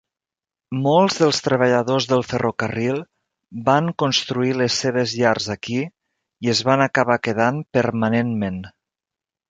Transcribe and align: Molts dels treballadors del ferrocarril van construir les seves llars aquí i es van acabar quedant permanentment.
Molts 0.85 1.17
dels 1.23 1.41
treballadors 1.47 2.07
del 2.13 2.23
ferrocarril 2.29 2.97
van 3.69 3.93
construir 4.05 4.57
les 4.65 4.81
seves 4.85 5.15
llars 5.21 5.51
aquí 5.59 5.81
i 5.87 6.55
es 6.57 6.67
van 6.73 6.87
acabar 6.91 7.23
quedant 7.31 7.65
permanentment. 7.81 8.63